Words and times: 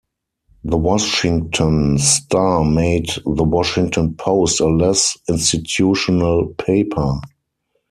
The 0.63 0.77
Washington 0.77 1.99
Star 1.99 2.65
made 2.65 3.09
The 3.23 3.43
Washington 3.43 4.15
Post 4.15 4.59
a 4.59 4.65
less 4.67 5.15
institutional 5.29 6.55
paper. 6.57 7.19